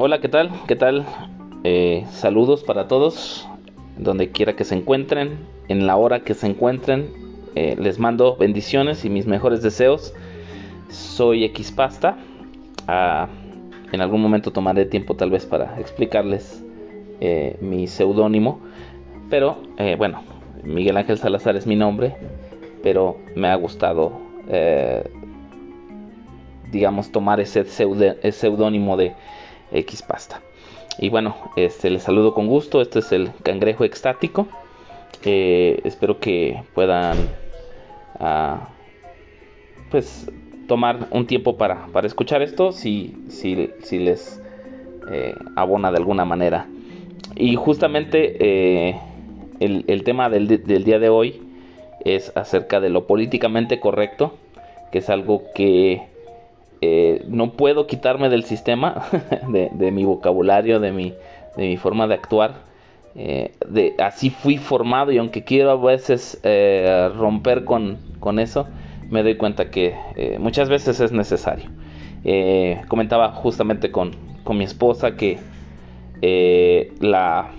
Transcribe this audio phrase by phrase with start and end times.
[0.00, 0.52] Hola, ¿qué tal?
[0.68, 1.04] ¿Qué tal?
[1.64, 3.48] Eh, saludos para todos,
[3.96, 7.10] donde quiera que se encuentren, en la hora que se encuentren.
[7.56, 10.14] Eh, les mando bendiciones y mis mejores deseos.
[10.88, 12.16] Soy Xpasta.
[12.86, 13.26] Ah,
[13.90, 16.64] en algún momento tomaré tiempo tal vez para explicarles
[17.20, 18.60] eh, mi seudónimo.
[19.28, 19.58] Pero
[19.98, 20.22] bueno,
[20.62, 22.14] Miguel Ángel Salazar es mi nombre,
[22.84, 24.12] pero me ha gustado,
[26.70, 29.16] digamos, tomar ese seudónimo de
[29.72, 30.40] X pasta.
[30.98, 32.80] Y bueno, este, les saludo con gusto.
[32.80, 34.48] Este es el cangrejo extático.
[35.24, 37.16] Eh, espero que puedan
[38.20, 38.68] ah,
[39.90, 40.30] pues
[40.66, 44.40] tomar un tiempo para, para escuchar esto si, si, si les
[45.10, 46.66] eh, abona de alguna manera.
[47.36, 49.00] Y justamente eh,
[49.60, 51.42] el, el, tema del, del día de hoy
[52.04, 54.34] es acerca de lo políticamente correcto,
[54.92, 56.07] que es algo que
[56.80, 59.04] eh, no puedo quitarme del sistema,
[59.48, 61.14] de, mi vocabulario, de mi,
[61.56, 62.68] de mi forma de actuar.
[63.14, 68.68] Eh, de, así fui formado y aunque quiero a veces eh, romper con, con, eso,
[69.10, 69.94] me doy cuenta que
[70.38, 71.70] muchas veces es necesario.
[72.88, 74.12] comentaba justamente con,
[74.44, 75.38] con, mi esposa que
[77.00, 77.50] la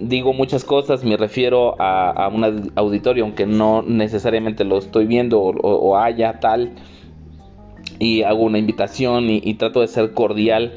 [0.00, 5.96] digo muchas cosas, me refiero a, un auditorio, aunque no necesariamente lo estoy viendo o,
[5.96, 6.72] haya tal,
[7.98, 10.74] y hago una invitación y, trato de ser cordial,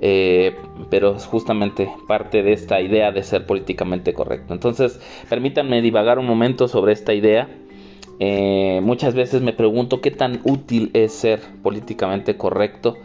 [0.00, 0.54] eh,
[0.90, 4.54] pero es justamente parte de esta idea de ser políticamente correcto.
[4.54, 7.48] Entonces, permítanme divagar un momento sobre esta idea.
[8.20, 12.96] Eh, muchas veces me pregunto qué tan útil es ser políticamente correcto.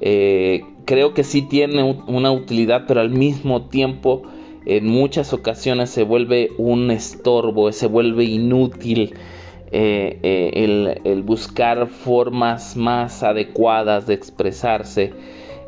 [0.00, 4.22] Eh, creo que sí tiene una utilidad, pero al mismo tiempo
[4.66, 9.14] en muchas ocasiones se vuelve un estorbo, se vuelve inútil
[9.72, 15.12] eh, eh, el, buscar formas más adecuadas de expresarse.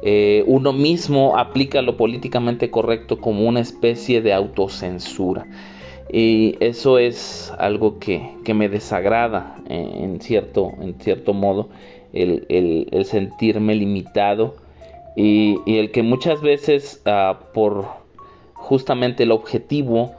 [0.02, 5.46] Eh, uno mismo aplica lo políticamente correcto como una especie de autocensura.
[6.12, 11.68] Y eso es algo que, me desagrada en, cierto, en cierto modo,
[12.12, 14.56] el, sentirme limitado
[15.16, 18.01] y, el que muchas veces ah, por
[18.62, 20.12] justamente el objetivo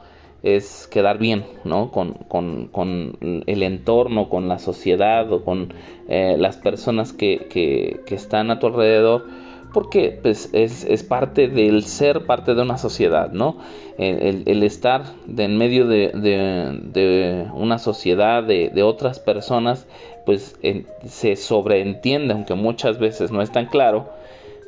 [0.44, 1.90] es quedar bien, ¿no?
[1.90, 3.14] Con,
[3.48, 5.74] el entorno, con la sociedad o con
[6.10, 9.26] eh, las personas que, están a tu alrededor,
[9.74, 13.58] porque pues, es, parte del ser parte de una sociedad, ¿no?
[13.98, 19.88] El, estar de en medio de, una sociedad, de, otras personas,
[20.26, 20.60] pues
[21.06, 24.10] se sobreentiende, aunque muchas veces no es tan claro,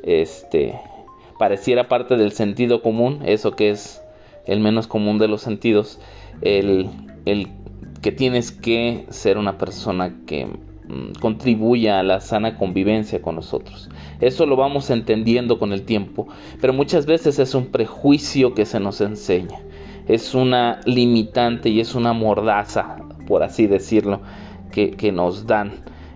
[0.02, 0.80] este,
[1.38, 4.02] pareciera parte del sentido común, eso que es
[4.46, 5.98] el menos común de los sentidos,
[6.42, 6.88] el,
[8.02, 13.90] que tienes que ser una persona que mm, contribuya a la sana convivencia con nosotros.
[14.20, 16.28] Eso lo vamos entendiendo con el tiempo,
[16.60, 19.58] pero muchas veces es un prejuicio que se nos enseña,
[20.06, 22.96] es una limitante y es una mordaza,
[23.26, 24.20] por así decirlo,
[24.70, 25.72] que, nos dan.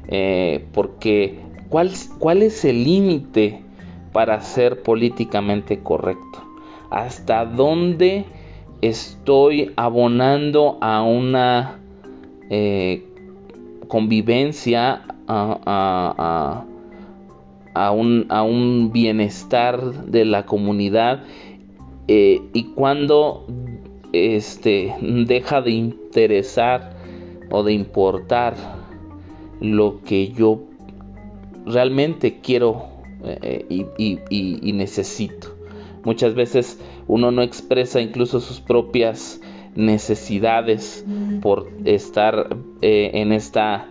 [0.08, 3.62] Eh, porque ¿cuál, ¿cuál es el límite
[4.12, 6.44] para ser políticamente correcto?
[6.90, 8.24] ¿Hasta dónde
[8.80, 11.78] estoy abonando a una
[12.48, 13.04] eh,
[13.88, 16.64] convivencia, a,
[17.92, 21.22] un, bienestar de la comunidad?
[22.08, 23.46] Eh, y cuando
[24.12, 26.96] este, deja de interesar
[27.50, 28.54] o de importar
[29.60, 30.60] lo que yo
[31.66, 35.56] realmente quiero eh, y, necesito.
[36.04, 39.40] Muchas veces uno no expresa incluso sus propias
[39.74, 41.04] necesidades
[41.42, 43.86] por estar eh, en esta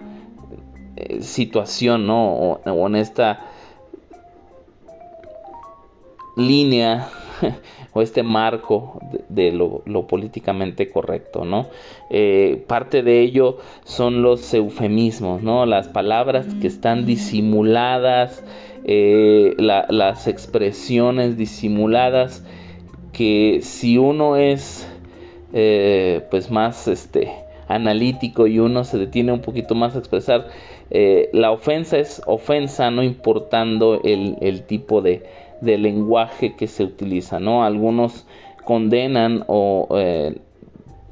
[0.95, 2.33] eh, situación, ¿no?
[2.33, 3.45] O, en esta
[6.35, 7.09] línea
[7.93, 11.67] o este marco de, lo, políticamente correcto, ¿no?
[12.67, 15.65] parte de ello son los eufemismos, ¿no?
[15.65, 18.43] Las palabras que están disimuladas,
[18.85, 22.43] eh, las expresiones disimuladas
[23.11, 24.87] que si uno es
[25.53, 27.31] eh, pues más este
[27.67, 30.47] analítico y uno se detiene un poquito más a expresar
[30.91, 35.23] eh, la ofensa es ofensa no importando el, tipo de,
[35.61, 38.25] lenguaje que se utiliza no algunos
[38.65, 39.87] condenan o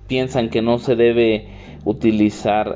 [0.07, 1.47] piensan que no se debe
[1.85, 2.75] utilizar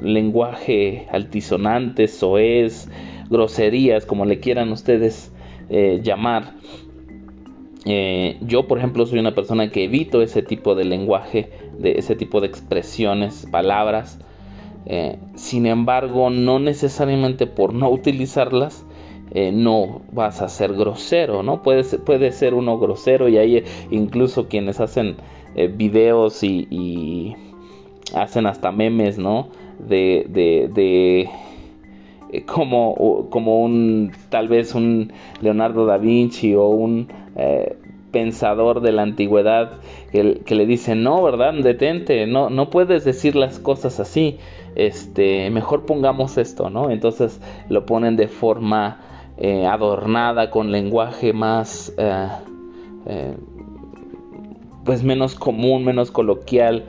[0.00, 2.88] lenguaje altisonante es
[3.32, 5.32] groserías, como le quieran ustedes
[5.68, 6.54] eh, llamar.
[7.84, 12.14] Eh, yo, por ejemplo, soy una persona que evito ese tipo de lenguaje, de ese
[12.14, 14.20] tipo de expresiones, palabras.
[14.86, 18.84] Eh, sin embargo, no necesariamente por no utilizarlas,
[19.34, 21.62] eh, no vas a ser grosero, ¿no?
[21.62, 25.16] Puede ser, puede ser uno grosero y hay incluso quienes hacen
[25.54, 27.34] eh, videos y,
[28.14, 29.48] hacen hasta memes, ¿no?
[29.78, 31.30] De, de, de
[32.30, 37.08] eh, como, como un tal vez un Leonardo da Vinci o un
[38.10, 39.78] pensador de la antigüedad
[40.10, 44.36] que, le dice no verdad detente no no puedes decir las cosas así
[44.74, 47.40] este mejor pongamos esto no entonces
[47.70, 49.00] lo ponen de forma
[49.38, 52.28] eh, adornada con lenguaje más eh,
[53.06, 53.36] eh,
[54.84, 56.84] pues menos común menos coloquial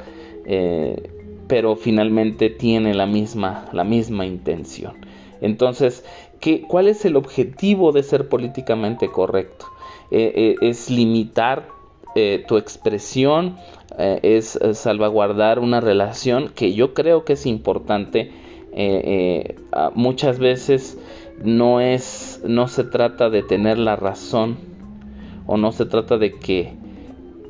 [1.48, 4.96] pero finalmente tiene la misma la misma intención.
[5.40, 6.04] Entonces
[6.42, 9.68] ¿qué, cuál es el objetivo de ser políticamente correcto
[10.12, 11.66] es limitar
[12.48, 13.56] tu expresión
[13.98, 18.32] es salvaguardar una relación que yo creo que es importante
[19.96, 20.98] muchas veces
[21.42, 24.58] no es, no se trata de tener la razón
[25.46, 26.74] o no se trata de que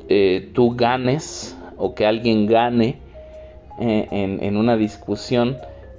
[0.08, 2.98] eh, tú ganes o que alguien gane
[3.80, 5.56] eh, en, una discusión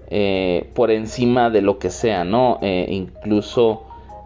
[0.10, 2.60] eh, por encima de lo que sea, ¿no?
[2.62, 3.84] incluso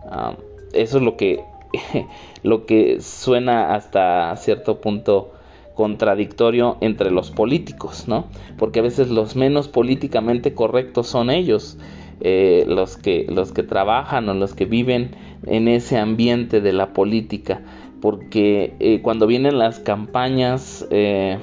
[0.09, 0.33] ah,
[0.73, 1.43] eso es lo que,
[2.43, 5.31] lo que suena hasta cierto punto
[5.73, 8.25] contradictorio entre los políticos, ¿no?
[8.57, 11.77] Porque a veces los menos políticamente correctos son ellos
[12.21, 15.11] eh, los, que, los que trabajan o los que viven
[15.45, 17.61] en ese ambiente de la política.
[18.01, 21.37] Porque eh, cuando vienen las campañas, eh,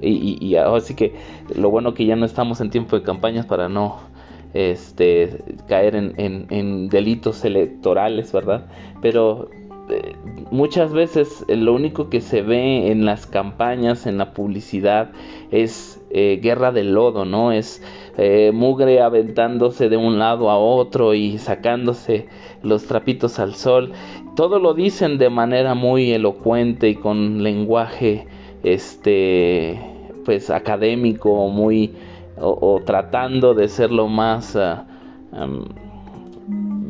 [0.00, 1.14] y, así que
[1.54, 3.98] lo bueno que ya no estamos en tiempo de campañas para no
[4.54, 8.66] este, caer en, en delitos electorales, ¿verdad?
[9.02, 9.50] Pero
[10.50, 15.10] muchas veces lo único que se ve en las campañas, en la publicidad,
[15.50, 17.52] es guerra de lodo, ¿no?
[17.52, 17.82] Es
[18.18, 22.26] eh, mugre aventándose de un lado a otro y sacándose
[22.62, 23.92] los trapitos al sol.
[24.36, 28.26] Todo lo dicen de manera muy elocuente y con lenguaje
[28.62, 29.80] este
[30.24, 31.94] pues académico muy
[32.38, 34.86] o, tratando de ser lo más ah,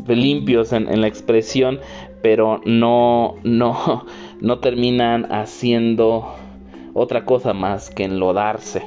[0.06, 1.80] limpios en, la expresión
[2.22, 4.04] pero no no
[4.40, 6.34] no terminan haciendo
[6.94, 8.82] otra cosa más que enlodarse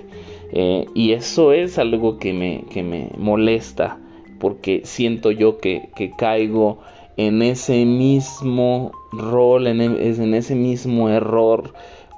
[0.55, 3.99] eh, y eso es algo que me, que me molesta
[4.39, 6.79] porque siento yo que, caigo
[7.17, 11.73] en ese mismo rol, en, en, ese mismo error,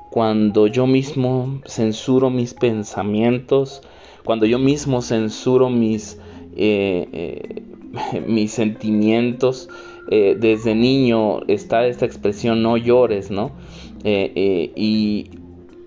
[0.09, 3.81] cuando yo mismo censuro mis pensamientos,
[4.25, 6.19] cuando yo mismo censuro mis,
[6.57, 9.69] eh, eh, mis sentimientos.
[10.09, 13.51] desde niño está esta expresión no llores, ¿no?
[14.03, 15.29] y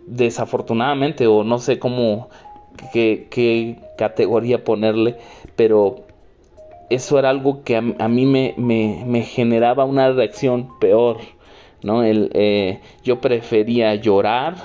[0.08, 2.28] desafortunadamente, o no sé cómo,
[2.93, 5.16] qué, categoría ponerle,
[5.56, 6.05] pero
[6.90, 11.19] eso era algo que a, mí me, me, generaba una reacción peor,
[11.82, 12.02] ¿no?
[12.02, 14.56] El, eh, yo prefería llorar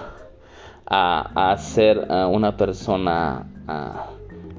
[0.85, 3.47] a, a ser una persona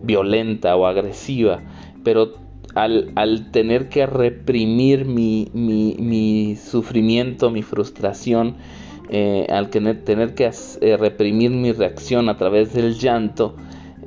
[0.02, 1.60] violenta o agresiva,
[2.02, 2.32] pero
[2.74, 8.56] al, al tener que reprimir mi, mi, mi sufrimiento, mi frustración,
[9.10, 13.54] eh, al tener, que eh, reprimir mi reacción a través del llanto,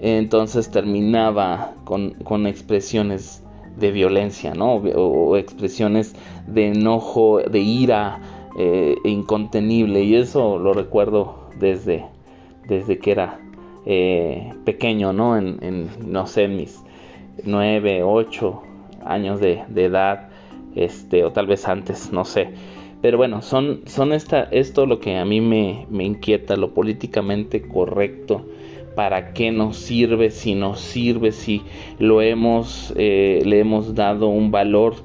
[0.01, 3.43] entonces terminaba con, expresiones
[3.77, 4.75] de violencia, ¿no?
[4.75, 6.15] O, expresiones
[6.47, 8.19] de enojo, de ira
[8.57, 10.03] eh, incontenible.
[10.03, 12.05] Y eso lo recuerdo desde,
[12.67, 13.39] desde que era
[14.65, 15.37] pequeño, ¿no?
[15.37, 16.83] En, no sé, mis
[17.45, 18.63] nueve, ocho
[19.05, 20.29] años de, de edad,
[20.75, 22.49] este, o tal vez antes, no sé.
[23.01, 28.45] Pero bueno, son, son esta, esto lo que a mí me, inquieta, lo políticamente correcto.
[28.95, 30.31] ¿Para qué nos sirve?
[30.31, 31.61] Si nos sirve, si
[31.99, 34.95] lo hemos, eh, le hemos dado un valor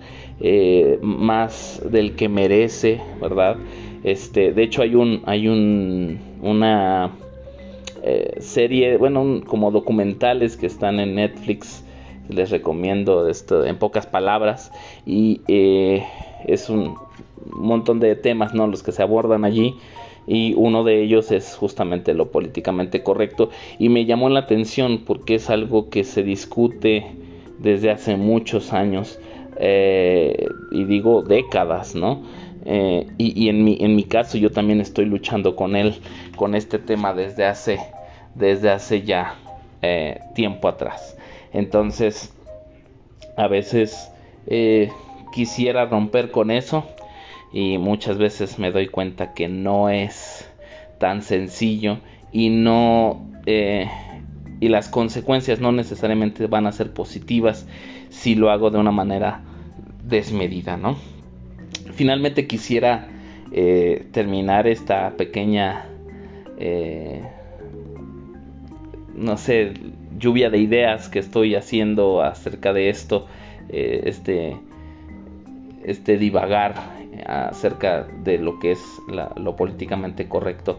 [0.40, 3.58] eh, más del que merece, ¿verdad?
[4.02, 7.10] Este, de hecho hay un, hay un, una
[8.02, 11.84] eh, serie, bueno, como documentales que están en Netflix,
[12.30, 14.72] les recomiendo esto en pocas palabras
[15.04, 16.96] y es un,
[17.54, 18.66] un montón de temas, ¿no?
[18.66, 19.76] Los que se abordan allí
[20.26, 25.36] y uno de ellos es justamente lo políticamente correcto y me llamó la atención porque
[25.36, 27.06] es algo que se discute
[27.58, 29.18] desde hace muchos años
[29.56, 32.22] eh, y digo décadas, ¿no?
[32.64, 35.96] Eh, y, en, mi, en mi caso yo también estoy luchando con él,
[36.36, 37.80] con este tema desde hace,
[38.36, 39.34] desde hace ya
[39.82, 41.16] eh, tiempo atrás.
[41.52, 42.32] Entonces,
[43.36, 44.10] a veces
[45.32, 46.84] quisiera romper con eso,
[47.52, 50.48] y muchas veces me doy cuenta que no es
[50.98, 51.98] tan sencillo
[52.32, 53.88] y no eh,
[54.60, 57.66] y las consecuencias no necesariamente van a ser positivas
[58.08, 59.42] si lo hago de una manera
[60.04, 60.96] desmedida, ¿no?
[61.94, 63.08] Finalmente quisiera
[63.50, 65.86] eh, terminar esta pequeña,
[66.58, 67.22] eh,
[69.14, 69.74] no sé,
[70.18, 73.26] lluvia de ideas que estoy haciendo acerca de esto,
[73.68, 74.56] este,
[75.84, 76.74] este divagar
[77.26, 78.80] acerca de lo que es
[79.36, 80.78] lo políticamente correcto.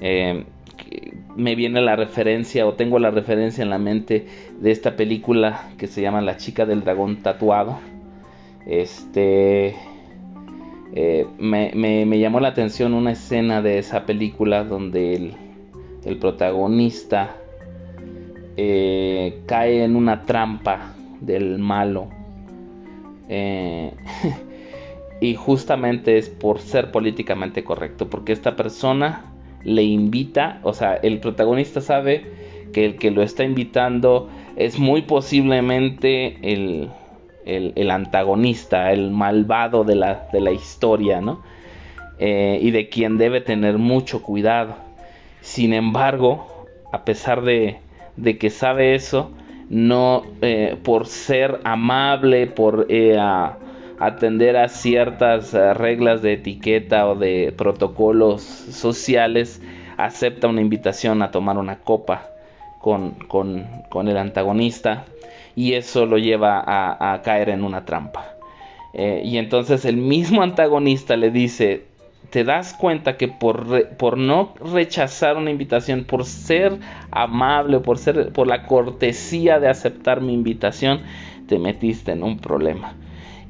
[0.00, 4.26] me viene la referencia o tengo la referencia en la mente
[4.60, 7.78] de esta película que se llama La chica del dragón tatuado.
[8.66, 9.74] Este
[10.96, 15.32] eh, me, llamó la atención una escena de esa película donde
[16.04, 17.34] el, protagonista
[18.56, 22.10] eh, cae en una trampa del malo.
[23.28, 23.92] Eh,
[25.20, 31.20] y justamente es por ser políticamente correcto, porque esta persona le invita, o sea, el
[31.20, 32.26] protagonista sabe
[32.72, 36.90] que el que lo está invitando es muy posiblemente el,
[37.46, 41.42] el, antagonista, el malvado de la, de la historia, ¿no?
[42.18, 44.76] Eh, y de quien debe tener mucho cuidado.
[45.40, 47.78] Sin embargo, a pesar de,
[48.16, 49.30] de que sabe eso,
[49.70, 53.18] no eh, por ser amable, por eh,
[53.98, 59.60] atender a ciertas reglas de etiqueta o de protocolos sociales,
[59.96, 62.28] acepta una invitación a tomar una copa
[62.84, 65.06] con, el antagonista
[65.56, 68.26] y eso lo lleva a, caer en una trampa.
[68.92, 71.84] Eh, y entonces el mismo antagonista le dice,
[72.30, 76.78] te das cuenta que por, por, no rechazar una invitación, por ser
[77.10, 81.00] amable, por, ser, por la cortesía de aceptar mi invitación,
[81.46, 82.94] te metiste en un problema.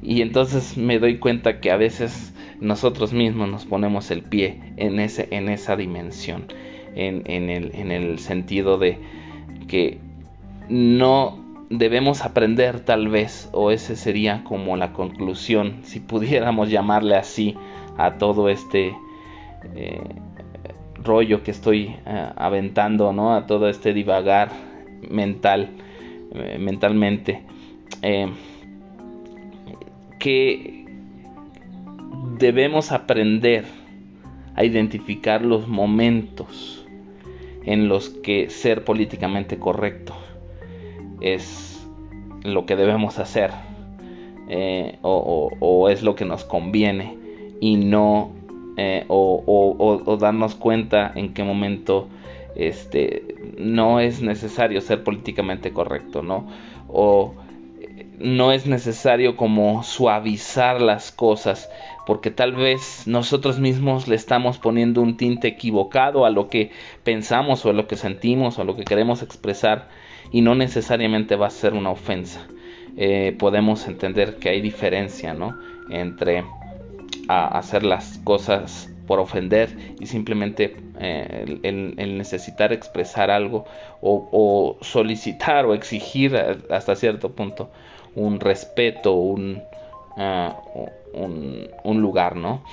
[0.01, 4.99] Y entonces me doy cuenta que a veces nosotros mismos nos ponemos el pie en,
[4.99, 6.45] ese, en esa dimensión,
[6.95, 8.99] en, en, el, en el sentido de
[9.67, 9.99] que
[10.69, 17.57] no debemos aprender tal vez, o ese sería como la conclusión, si pudiéramos llamarle así
[17.97, 18.95] a todo este
[19.75, 20.01] eh,
[20.95, 23.33] rollo que estoy eh, aventando, ¿no?
[23.35, 24.49] A todo este divagar
[25.09, 25.69] mental,
[26.33, 27.43] eh, mentalmente,
[30.19, 30.85] que
[32.37, 33.65] debemos aprender
[34.55, 36.85] a identificar los momentos
[37.63, 40.15] en los que ser políticamente correcto
[41.21, 41.87] es
[42.43, 43.51] lo que debemos hacer
[45.01, 47.24] o, es lo que nos conviene
[47.65, 48.31] y no
[48.77, 52.07] eh, o, darnos cuenta en qué momento
[52.55, 56.47] este no es necesario ser políticamente correcto no
[56.87, 57.33] o
[58.19, 61.67] no es necesario como suavizar las cosas
[62.05, 66.69] porque tal vez nosotros mismos le estamos poniendo un tinte equivocado a lo que
[67.03, 69.89] pensamos o a lo que sentimos o a lo que queremos expresar
[70.31, 72.45] y no necesariamente va a ser una ofensa.
[72.95, 75.57] Eh, podemos entender que hay diferencia ¿no?
[75.89, 76.43] entre
[77.27, 83.65] hacer las cosas por ofender y simplemente eh, el, necesitar expresar algo
[84.01, 86.35] o, solicitar o exigir
[86.69, 87.69] hasta cierto punto
[88.15, 89.61] un respeto, un,
[90.17, 90.57] ah,
[91.13, 92.63] un, un, lugar, ¿no?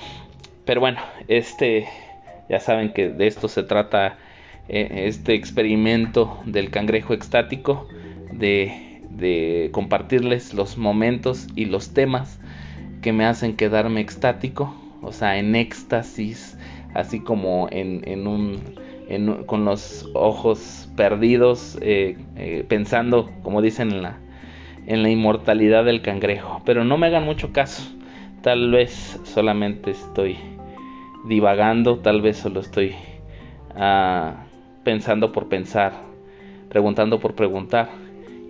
[0.65, 1.87] Pero bueno, este,
[2.49, 4.17] ya saben que de esto se trata
[4.69, 7.87] eh, este experimento del cangrejo extático,
[8.31, 12.39] de, de, compartirles los momentos y los temas
[13.03, 16.57] que me hacen quedarme extático, o sea, en éxtasis,
[16.95, 18.59] así como en, un,
[19.45, 24.17] con los ojos perdidos, eh, eh, pensando, como dicen en la,
[24.87, 26.63] en la inmortalidad del cangrejo.
[26.65, 27.83] Pero no me hagan mucho caso,
[28.41, 30.37] tal vez solamente estoy
[31.27, 32.95] divagando, tal vez solo estoy...
[33.75, 34.45] Ah,
[34.83, 35.93] pensando por pensar,
[36.69, 37.89] preguntando por preguntar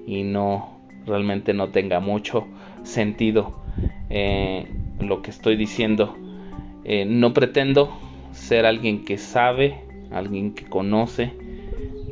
[0.05, 2.47] y no realmente no tenga mucho
[2.83, 3.62] sentido
[4.09, 4.67] eh,
[4.99, 6.15] lo que estoy diciendo.
[6.85, 7.91] Eh, no pretendo
[8.31, 9.75] ser alguien que sabe,
[10.11, 11.31] alguien que conoce,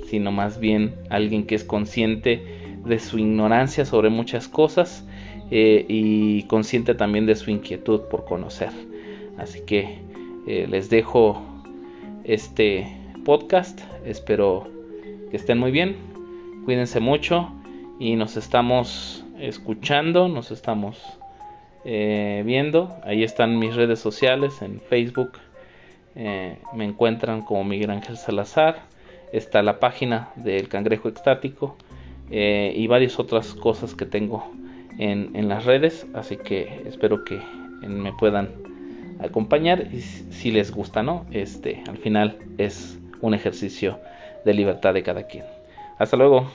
[0.07, 2.41] sino más bien alguien que es consciente
[2.85, 5.05] de su ignorancia sobre muchas cosas
[5.51, 8.71] eh, y consciente también de su inquietud por conocer.
[9.37, 9.99] Así que
[10.45, 11.41] les dejo
[12.23, 12.87] este
[13.23, 13.79] podcast.
[14.05, 14.67] Espero
[15.29, 15.95] que estén muy bien.
[16.65, 17.51] Cuídense mucho
[17.99, 21.20] y nos estamos escuchando, nos estamos
[21.85, 22.95] eh, viendo.
[23.03, 25.33] Ahí están mis redes sociales en Facebook.
[26.15, 28.83] Eh, me encuentran como Miguel Ángel Salazar.
[29.31, 31.77] Está la página del cangrejo extático
[32.29, 34.51] eh, y varias otras cosas que tengo
[34.97, 36.05] en, en, las redes.
[36.13, 37.39] Así que espero que
[37.87, 38.49] me puedan
[39.19, 41.25] acompañar y si les gusta, ¿no?
[41.31, 43.99] Este, al final es un ejercicio
[44.45, 45.45] de libertad de cada quien.
[45.97, 46.47] Hasta luego.